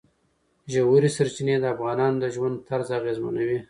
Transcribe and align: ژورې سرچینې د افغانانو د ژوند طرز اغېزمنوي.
ژورې 0.73 1.09
سرچینې 1.15 1.55
د 1.59 1.65
افغانانو 1.73 2.17
د 2.21 2.25
ژوند 2.35 2.55
طرز 2.67 2.89
اغېزمنوي. 2.99 3.59